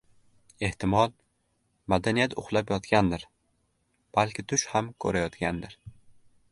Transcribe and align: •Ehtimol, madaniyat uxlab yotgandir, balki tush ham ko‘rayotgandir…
•Ehtimol, 0.67 1.11
madaniyat 1.93 2.33
uxlab 2.43 2.73
yotgandir, 2.75 3.27
balki 4.19 4.47
tush 4.53 4.69
ham 4.75 4.91
ko‘rayotgandir… 5.05 5.81